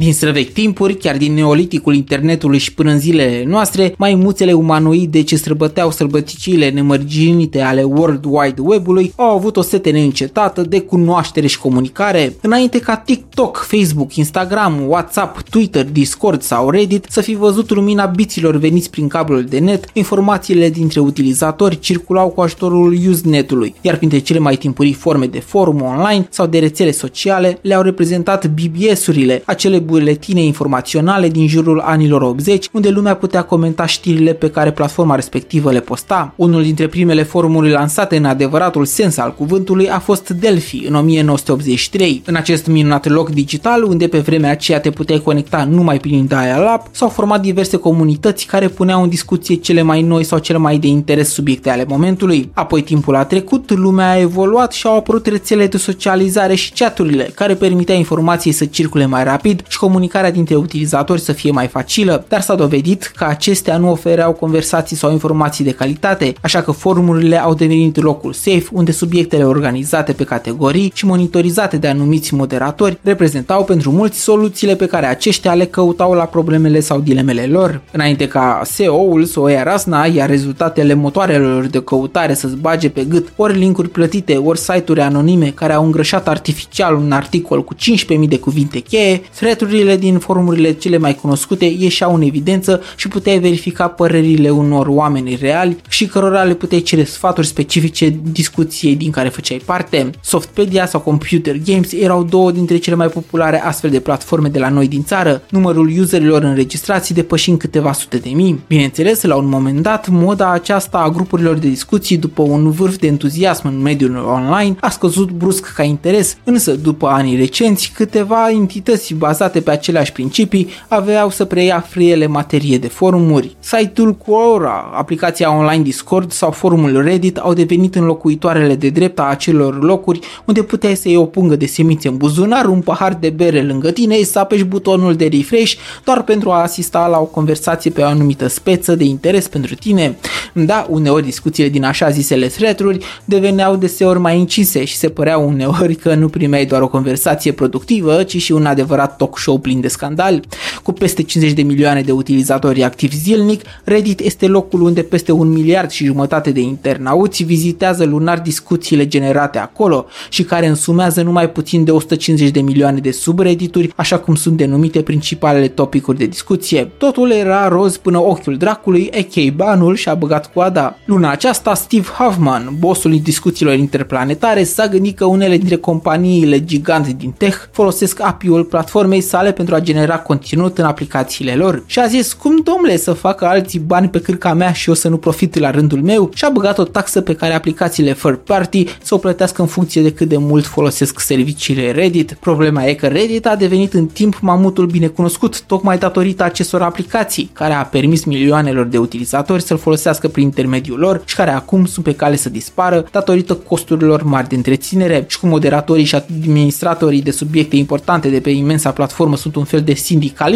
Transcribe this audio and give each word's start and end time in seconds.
Din 0.00 0.12
străvechi 0.12 0.52
timpuri, 0.52 0.94
chiar 0.94 1.16
din 1.16 1.34
neoliticul 1.34 1.94
internetului 1.94 2.58
și 2.58 2.74
până 2.74 2.90
în 2.90 2.98
zilele 2.98 3.44
noastre, 3.46 3.94
maimuțele 3.96 4.52
umanoide 4.52 5.22
ce 5.22 5.36
străbăteau 5.36 5.90
sărbăticile 5.90 6.70
nemărginite 6.70 7.60
ale 7.60 7.82
World 7.82 8.24
Wide 8.28 8.60
Web-ului 8.60 9.12
au 9.16 9.36
avut 9.36 9.56
o 9.56 9.62
sete 9.62 9.90
neîncetată 9.90 10.62
de 10.62 10.80
cunoaștere 10.80 11.46
și 11.46 11.58
comunicare, 11.58 12.36
înainte 12.40 12.78
ca 12.78 12.96
TikTok, 12.96 13.66
Facebook, 13.68 14.14
Instagram, 14.14 14.88
WhatsApp, 14.88 15.40
Twitter, 15.50 15.84
Discord 15.84 16.42
sau 16.42 16.70
Reddit 16.70 17.06
să 17.08 17.20
fi 17.20 17.34
văzut 17.34 17.70
lumina 17.70 18.06
biților 18.06 18.56
veniți 18.56 18.90
prin 18.90 19.08
cablul 19.08 19.44
de 19.44 19.58
net, 19.58 19.84
informațiile 19.92 20.68
dintre 20.68 21.00
utilizatori 21.00 21.78
circulau 21.78 22.28
cu 22.28 22.40
ajutorul 22.40 22.98
Usenet-ului, 23.08 23.74
iar 23.80 23.96
printre 23.96 24.18
cele 24.18 24.38
mai 24.38 24.56
timpurii 24.56 24.92
forme 24.92 25.26
de 25.26 25.40
forum 25.40 25.82
online 25.82 26.26
sau 26.30 26.46
de 26.46 26.58
rețele 26.58 26.90
sociale 26.90 27.58
le-au 27.62 27.82
reprezentat 27.82 28.46
BBS-urile, 28.46 29.42
acele 29.44 29.78
buletine 29.90 30.42
informaționale 30.42 31.28
din 31.28 31.48
jurul 31.48 31.80
anilor 31.80 32.22
80, 32.22 32.68
unde 32.72 32.88
lumea 32.88 33.14
putea 33.14 33.42
comenta 33.42 33.86
știrile 33.86 34.32
pe 34.32 34.50
care 34.50 34.72
platforma 34.72 35.14
respectivă 35.14 35.72
le 35.72 35.80
posta. 35.80 36.32
Unul 36.36 36.62
dintre 36.62 36.86
primele 36.86 37.22
forumuri 37.22 37.70
lansate 37.70 38.16
în 38.16 38.24
adevăratul 38.24 38.84
sens 38.84 39.16
al 39.16 39.34
cuvântului 39.34 39.90
a 39.90 39.98
fost 39.98 40.28
Delphi 40.28 40.86
în 40.86 40.94
1983. 40.94 42.22
În 42.26 42.34
acest 42.34 42.66
minunat 42.66 43.06
loc 43.08 43.30
digital, 43.30 43.82
unde 43.82 44.06
pe 44.06 44.18
vremea 44.18 44.50
aceea 44.50 44.80
te 44.80 44.90
puteai 44.90 45.20
conecta 45.24 45.64
numai 45.64 45.98
prin 45.98 46.26
dial-up, 46.26 46.82
s-au 46.90 47.08
format 47.08 47.40
diverse 47.40 47.76
comunități 47.76 48.46
care 48.46 48.68
puneau 48.68 49.02
în 49.02 49.08
discuție 49.08 49.54
cele 49.54 49.82
mai 49.82 50.02
noi 50.02 50.24
sau 50.24 50.38
cele 50.38 50.58
mai 50.58 50.78
de 50.78 50.86
interes 50.86 51.28
subiecte 51.32 51.70
ale 51.70 51.84
momentului. 51.88 52.50
Apoi 52.54 52.82
timpul 52.82 53.14
a 53.14 53.24
trecut, 53.24 53.70
lumea 53.70 54.10
a 54.10 54.20
evoluat 54.20 54.72
și 54.72 54.86
au 54.86 54.96
apărut 54.96 55.26
rețele 55.26 55.66
de 55.66 55.76
socializare 55.76 56.54
și 56.54 56.72
chaturile, 56.72 57.30
care 57.34 57.54
permitea 57.54 57.94
informației 57.94 58.52
să 58.52 58.64
circule 58.64 59.06
mai 59.06 59.24
rapid 59.24 59.62
și 59.68 59.78
comunicarea 59.80 60.30
dintre 60.30 60.54
utilizatori 60.54 61.20
să 61.20 61.32
fie 61.32 61.50
mai 61.50 61.66
facilă, 61.66 62.24
dar 62.28 62.40
s-a 62.40 62.54
dovedit 62.54 63.12
că 63.16 63.24
acestea 63.24 63.76
nu 63.76 63.90
ofereau 63.90 64.32
conversații 64.32 64.96
sau 64.96 65.10
informații 65.10 65.64
de 65.64 65.70
calitate, 65.70 66.34
așa 66.40 66.62
că 66.62 66.70
forumurile 66.70 67.42
au 67.42 67.54
devenit 67.54 68.02
locul 68.02 68.32
safe 68.32 68.64
unde 68.72 68.92
subiectele 68.92 69.44
organizate 69.44 70.12
pe 70.12 70.24
categorii 70.24 70.92
și 70.94 71.06
monitorizate 71.06 71.76
de 71.76 71.88
anumiți 71.88 72.34
moderatori 72.34 72.98
reprezentau 73.02 73.64
pentru 73.64 73.90
mulți 73.90 74.20
soluțiile 74.20 74.74
pe 74.74 74.86
care 74.86 75.06
aceștia 75.06 75.54
le 75.54 75.64
căutau 75.64 76.12
la 76.12 76.24
problemele 76.24 76.80
sau 76.80 77.00
dilemele 77.00 77.46
lor. 77.46 77.80
Înainte 77.92 78.28
ca 78.28 78.60
SEO-ul 78.64 79.24
să 79.24 79.40
o 79.40 79.48
ia 79.48 79.62
rasna, 79.62 80.04
iar 80.04 80.28
rezultatele 80.28 80.94
motoarelor 80.94 81.66
de 81.66 81.82
căutare 81.82 82.34
să-ți 82.34 82.56
bage 82.56 82.88
pe 82.88 83.04
gât 83.04 83.32
ori 83.36 83.58
linkuri 83.58 83.88
plătite, 83.88 84.36
ori 84.36 84.58
site-uri 84.58 85.00
anonime 85.00 85.50
care 85.50 85.72
au 85.72 85.84
îngrășat 85.84 86.28
artificial 86.28 86.94
un 86.94 87.12
articol 87.12 87.64
cu 87.64 87.74
15.000 87.74 88.28
de 88.28 88.38
cuvinte 88.38 88.78
cheie, 88.78 89.22
thread 89.70 90.00
din 90.00 90.18
forumurile 90.18 90.72
cele 90.72 90.98
mai 90.98 91.14
cunoscute 91.14 91.64
ieșeau 91.64 92.14
în 92.14 92.22
evidență 92.22 92.80
și 92.96 93.08
puteai 93.08 93.38
verifica 93.38 93.88
părerile 93.88 94.50
unor 94.50 94.86
oameni 94.86 95.38
reali 95.40 95.76
și 95.88 96.06
cărora 96.06 96.42
le 96.42 96.54
puteai 96.54 96.80
cere 96.80 97.04
sfaturi 97.04 97.46
specifice 97.46 98.20
discuției 98.32 98.96
din 98.96 99.10
care 99.10 99.28
făceai 99.28 99.62
parte. 99.64 100.10
Softpedia 100.20 100.86
sau 100.86 101.00
Computer 101.00 101.56
Games 101.64 101.92
erau 101.92 102.22
două 102.22 102.50
dintre 102.50 102.76
cele 102.76 102.96
mai 102.96 103.08
populare 103.08 103.62
astfel 103.62 103.90
de 103.90 104.00
platforme 104.00 104.48
de 104.48 104.58
la 104.58 104.68
noi 104.68 104.88
din 104.88 105.04
țară, 105.04 105.42
numărul 105.50 105.92
userilor 106.00 106.42
înregistrați 106.42 107.14
depășind 107.14 107.58
câteva 107.58 107.92
sute 107.92 108.16
de 108.16 108.30
mii. 108.34 108.60
Bineînțeles, 108.66 109.22
la 109.22 109.36
un 109.36 109.48
moment 109.48 109.82
dat, 109.82 110.08
moda 110.08 110.52
aceasta 110.52 110.98
a 110.98 111.10
grupurilor 111.10 111.56
de 111.56 111.68
discuții 111.68 112.16
după 112.16 112.42
un 112.42 112.70
vârf 112.70 112.96
de 112.96 113.06
entuziasm 113.06 113.66
în 113.66 113.82
mediul 113.82 114.16
online 114.16 114.76
a 114.80 114.90
scăzut 114.90 115.30
brusc 115.30 115.72
ca 115.74 115.82
interes, 115.82 116.36
însă 116.44 116.72
după 116.72 117.06
anii 117.06 117.36
recenți, 117.36 117.92
câteva 117.94 118.50
entități 118.50 119.14
bazate 119.14 119.49
pe 119.58 119.70
aceleași 119.70 120.12
principii 120.12 120.68
aveau 120.88 121.30
să 121.30 121.44
preia 121.44 121.84
friele 121.88 122.26
materie 122.26 122.78
de 122.78 122.88
forumuri. 122.88 123.56
Site-ul 123.60 124.14
Quora, 124.14 124.90
aplicația 124.94 125.56
online 125.56 125.82
Discord 125.82 126.32
sau 126.32 126.50
forumul 126.50 127.02
Reddit 127.02 127.36
au 127.36 127.52
devenit 127.52 127.94
înlocuitoarele 127.94 128.74
de 128.74 128.88
drept 128.88 129.18
a 129.18 129.22
acelor 129.22 129.82
locuri 129.82 130.20
unde 130.44 130.62
puteai 130.62 130.96
să 130.96 131.08
iei 131.08 131.16
o 131.16 131.24
pungă 131.24 131.56
de 131.56 131.66
semințe 131.66 132.08
în 132.08 132.16
buzunar, 132.16 132.64
un 132.64 132.80
pahar 132.80 133.14
de 133.14 133.30
bere 133.30 133.62
lângă 133.62 133.90
tine, 133.90 134.22
să 134.22 134.38
apeși 134.38 134.64
butonul 134.64 135.14
de 135.14 135.28
refresh 135.32 135.74
doar 136.04 136.22
pentru 136.22 136.50
a 136.50 136.62
asista 136.62 137.06
la 137.06 137.18
o 137.18 137.24
conversație 137.24 137.90
pe 137.90 138.00
o 138.00 138.04
anumită 138.04 138.46
speță 138.48 138.94
de 138.94 139.04
interes 139.04 139.48
pentru 139.48 139.74
tine. 139.74 140.16
Da, 140.52 140.86
uneori 140.90 141.24
discuțiile 141.24 141.68
din 141.68 141.84
așa 141.84 142.10
zisele 142.10 142.46
thread 142.46 143.02
deveneau 143.24 143.76
deseori 143.76 144.18
mai 144.18 144.38
incise 144.38 144.84
și 144.84 144.96
se 144.96 145.08
părea 145.08 145.38
uneori 145.38 145.94
că 145.94 146.14
nu 146.14 146.28
primeai 146.28 146.66
doar 146.66 146.82
o 146.82 146.88
conversație 146.88 147.52
productivă, 147.52 148.22
ci 148.22 148.36
și 148.36 148.52
un 148.52 148.66
adevărat 148.66 149.16
talk 149.16 149.38
Choplin 149.40 149.80
de 149.80 149.88
Scandal. 149.88 150.42
Cu 150.90 150.96
peste 150.96 151.22
50 151.22 151.52
de 151.52 151.62
milioane 151.62 152.00
de 152.00 152.12
utilizatori 152.12 152.84
activi 152.84 153.16
zilnic, 153.16 153.62
Reddit 153.84 154.20
este 154.20 154.46
locul 154.46 154.80
unde 154.80 155.02
peste 155.02 155.32
un 155.32 155.48
miliard 155.48 155.90
și 155.90 156.04
jumătate 156.04 156.50
de 156.50 156.60
internauți 156.60 157.42
vizitează 157.42 158.04
lunar 158.04 158.40
discuțiile 158.40 159.06
generate 159.06 159.58
acolo 159.58 160.06
și 160.28 160.42
care 160.42 160.66
însumează 160.66 161.22
numai 161.22 161.50
puțin 161.50 161.84
de 161.84 161.90
150 161.90 162.50
de 162.50 162.60
milioane 162.60 162.98
de 162.98 163.10
subreddituri, 163.10 163.92
așa 163.96 164.18
cum 164.18 164.34
sunt 164.34 164.56
denumite 164.56 165.02
principalele 165.02 165.68
topicuri 165.68 166.18
de 166.18 166.26
discuție. 166.26 166.90
Totul 166.98 167.30
era 167.30 167.68
roz 167.68 167.96
până 167.96 168.18
ochiul 168.18 168.56
dracului, 168.56 169.10
a.k.a. 169.12 169.52
banul 169.54 169.94
și-a 169.96 170.14
băgat 170.14 170.52
coada. 170.52 170.96
Luna 171.04 171.30
aceasta, 171.30 171.74
Steve 171.74 172.08
Huffman, 172.18 172.76
bossul 172.78 173.20
discuțiilor 173.22 173.74
interplanetare, 173.74 174.64
s-a 174.64 174.86
gândit 174.86 175.16
că 175.16 175.24
unele 175.24 175.56
dintre 175.56 175.76
companiile 175.76 176.64
gigante 176.64 177.12
din 177.18 177.30
tech 177.30 177.58
folosesc 177.70 178.20
API-ul 178.22 178.64
platformei 178.64 179.20
sale 179.20 179.52
pentru 179.52 179.74
a 179.74 179.80
genera 179.80 180.18
conținut 180.18 180.78
în 180.80 180.86
aplicațiile 180.86 181.54
lor 181.54 181.82
și 181.86 181.98
a 181.98 182.06
zis 182.06 182.32
cum 182.32 182.60
domnule 182.62 182.96
să 182.96 183.12
facă 183.12 183.46
alții 183.46 183.78
bani 183.78 184.08
pe 184.08 184.20
cârca 184.20 184.54
mea 184.54 184.72
și 184.72 184.88
eu 184.88 184.94
să 184.94 185.08
nu 185.08 185.16
profit 185.16 185.58
la 185.58 185.70
rândul 185.70 186.02
meu 186.02 186.30
și 186.34 186.44
a 186.44 186.48
băgat 186.48 186.78
o 186.78 186.84
taxă 186.84 187.20
pe 187.20 187.34
care 187.34 187.54
aplicațiile 187.54 188.12
third 188.12 188.36
party 188.36 188.84
să 189.02 189.14
o 189.14 189.18
plătească 189.18 189.62
în 189.62 189.68
funcție 189.68 190.02
de 190.02 190.12
cât 190.12 190.28
de 190.28 190.36
mult 190.36 190.66
folosesc 190.66 191.20
serviciile 191.20 191.90
Reddit. 191.90 192.36
Problema 192.40 192.84
e 192.84 192.94
că 192.94 193.06
Reddit 193.06 193.46
a 193.46 193.56
devenit 193.56 193.92
în 193.92 194.06
timp 194.06 194.38
mamutul 194.40 194.86
binecunoscut 194.86 195.62
tocmai 195.62 195.98
datorită 195.98 196.42
acestor 196.42 196.82
aplicații 196.82 197.50
care 197.52 197.72
a 197.72 197.84
permis 197.84 198.24
milioanelor 198.24 198.86
de 198.86 198.98
utilizatori 198.98 199.62
să-l 199.62 199.78
folosească 199.78 200.28
prin 200.28 200.44
intermediul 200.44 200.98
lor 200.98 201.22
și 201.24 201.34
care 201.34 201.50
acum 201.50 201.84
sunt 201.84 202.04
pe 202.04 202.14
cale 202.14 202.36
să 202.36 202.48
dispară 202.48 203.06
datorită 203.10 203.54
costurilor 203.54 204.22
mari 204.22 204.48
de 204.48 204.54
întreținere 204.54 205.24
și 205.28 205.38
cu 205.40 205.46
moderatorii 205.46 206.04
și 206.04 206.14
administratorii 206.14 207.22
de 207.22 207.30
subiecte 207.30 207.76
importante 207.76 208.28
de 208.28 208.40
pe 208.40 208.50
imensa 208.50 208.90
platformă 208.90 209.36
sunt 209.36 209.56
un 209.56 209.64
fel 209.64 209.80
de 209.80 209.94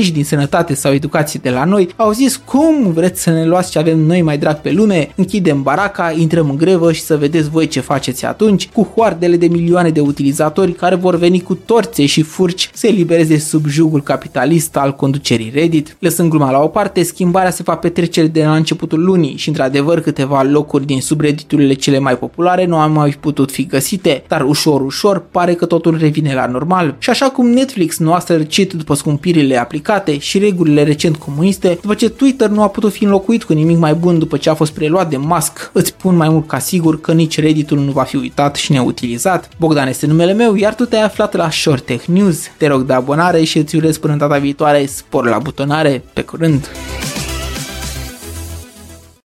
sindicaliști 0.04 0.12
din 0.12 0.24
sănătate 0.24 0.74
sau 0.74 0.92
educație 0.92 1.40
de 1.42 1.50
la 1.50 1.64
noi, 1.64 1.88
au 1.96 2.12
zis 2.12 2.36
cum 2.36 2.92
vreți 2.92 3.22
să 3.22 3.30
ne 3.30 3.44
luați 3.44 3.70
ce 3.70 3.78
avem 3.78 3.98
noi 3.98 4.22
mai 4.22 4.38
drag 4.38 4.56
pe 4.56 4.72
lume, 4.72 5.08
închidem 5.16 5.62
baraca, 5.62 6.12
intrăm 6.16 6.50
în 6.50 6.56
grevă 6.56 6.92
și 6.92 7.00
să 7.00 7.16
vedeți 7.16 7.50
voi 7.50 7.66
ce 7.66 7.80
faceți 7.80 8.24
atunci, 8.24 8.68
cu 8.68 8.92
hoardele 8.94 9.36
de 9.36 9.46
milioane 9.46 9.90
de 9.90 10.00
utilizatori 10.00 10.72
care 10.72 10.94
vor 10.94 11.16
veni 11.16 11.40
cu 11.40 11.54
torțe 11.54 12.06
și 12.06 12.22
furci 12.22 12.70
să 12.74 12.86
elibereze 12.86 13.38
sub 13.38 13.66
jugul 13.66 14.02
capitalist 14.02 14.76
al 14.76 14.94
conducerii 14.94 15.50
Reddit. 15.54 15.96
Lăsând 15.98 16.30
gluma 16.30 16.50
la 16.50 16.62
o 16.62 16.68
parte, 16.68 17.02
schimbarea 17.02 17.50
se 17.50 17.62
va 17.62 17.76
petrece 17.76 18.26
de 18.26 18.44
la 18.44 18.54
începutul 18.54 19.04
lunii 19.04 19.36
și 19.36 19.48
într-adevăr 19.48 20.00
câteva 20.00 20.42
locuri 20.42 20.86
din 20.86 21.00
subredditurile 21.00 21.74
cele 21.74 21.98
mai 21.98 22.18
populare 22.18 22.66
nu 22.66 22.76
au 22.76 22.90
mai 22.90 23.16
putut 23.20 23.50
fi 23.50 23.66
găsite, 23.66 24.24
dar 24.28 24.42
ușor 24.42 24.80
ușor 24.80 25.24
pare 25.30 25.54
că 25.54 25.66
totul 25.66 25.98
revine 25.98 26.34
la 26.34 26.46
normal. 26.46 26.94
Și 26.98 27.10
așa 27.10 27.26
cum 27.26 27.46
Netflix 27.48 27.98
nu 27.98 28.12
a 28.12 28.18
sărcit 28.18 28.72
după 28.72 28.94
scumpirile 28.94 29.56
aplicate 29.94 30.18
și 30.18 30.38
regulile 30.38 30.82
recent 30.82 31.16
comuniste, 31.16 31.78
după 31.80 31.94
ce 31.94 32.08
Twitter 32.08 32.48
nu 32.48 32.62
a 32.62 32.68
putut 32.68 32.92
fi 32.92 33.04
înlocuit 33.04 33.44
cu 33.44 33.52
nimic 33.52 33.78
mai 33.78 33.94
bun 33.94 34.18
după 34.18 34.36
ce 34.36 34.50
a 34.50 34.54
fost 34.54 34.72
preluat 34.72 35.10
de 35.10 35.16
Musk, 35.16 35.70
îți 35.72 35.88
spun 35.88 36.16
mai 36.16 36.28
mult 36.28 36.48
ca 36.48 36.58
sigur 36.58 37.00
că 37.00 37.12
nici 37.12 37.40
Redditul 37.40 37.78
nu 37.78 37.90
va 37.90 38.02
fi 38.02 38.16
uitat 38.16 38.56
și 38.56 38.72
neutilizat. 38.72 39.48
Bogdan 39.58 39.88
este 39.88 40.06
numele 40.06 40.32
meu, 40.32 40.54
iar 40.54 40.74
tu 40.74 40.84
te-ai 40.84 41.02
aflat 41.02 41.34
la 41.34 41.50
Short 41.50 41.84
Tech 41.84 42.04
News. 42.04 42.38
Te 42.56 42.66
rog 42.66 42.82
de 42.82 42.92
abonare 42.92 43.42
și 43.42 43.58
îți 43.58 43.76
urez 43.76 43.98
până 43.98 44.16
data 44.16 44.38
viitoare 44.38 44.86
spor 44.86 45.28
la 45.28 45.38
butonare. 45.38 46.02
Pe 46.12 46.22
curând! 46.22 46.68